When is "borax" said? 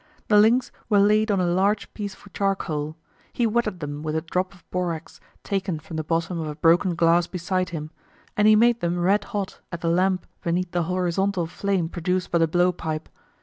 4.71-5.19